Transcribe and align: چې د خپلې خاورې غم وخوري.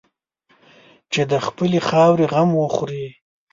چې 1.11 1.21
د 1.31 1.33
خپلې 1.45 1.79
خاورې 1.87 2.25
غم 2.31 2.49
وخوري. 2.57 3.07